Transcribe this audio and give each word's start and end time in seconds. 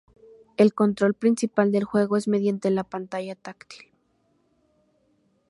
El 0.57 0.73
control 0.73 1.13
principal 1.13 1.71
del 1.71 1.83
juego 1.83 2.17
es 2.17 2.27
mediante 2.27 2.71
la 2.71 2.83
pantalla 2.83 3.35
táctil. 3.35 3.91